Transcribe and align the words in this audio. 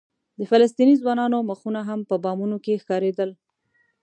د 0.39 0.41
فلسطیني 0.51 0.93
ځوانانو 1.01 1.37
مخونه 1.49 1.81
هم 1.89 1.99
په 2.09 2.15
بامونو 2.23 2.57
کې 2.65 2.81
ښکارېدل. 2.81 3.29